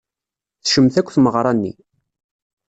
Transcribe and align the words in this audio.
Tecmet 0.61 0.95
akk 0.99 1.09
tmeɣra-nni. 1.15 1.73